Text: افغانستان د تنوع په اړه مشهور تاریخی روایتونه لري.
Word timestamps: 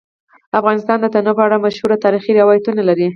افغانستان 0.59 0.97
د 1.01 1.05
تنوع 1.13 1.33
په 1.37 1.43
اړه 1.47 1.63
مشهور 1.65 1.91
تاریخی 2.05 2.31
روایتونه 2.39 2.81
لري. 2.89 3.07